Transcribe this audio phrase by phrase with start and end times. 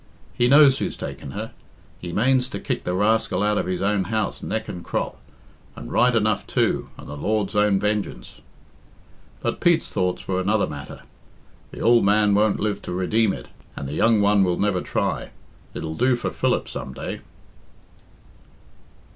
[0.33, 1.51] He knows who's taken her;
[1.99, 5.19] he manes to kick the rascal out of his own house neck and crop;
[5.75, 8.41] and right enough, too, and the Lord's own vengeance."
[9.41, 11.03] But Pete's thoughts were another matter.
[11.69, 15.29] "The ould man won't live to redeem it, and the young one will never try
[15.75, 17.21] it'll do for Philip some day."